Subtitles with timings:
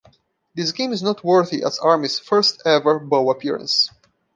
[0.55, 3.91] This game is noteworthy as Army's first-ever bowl appearance.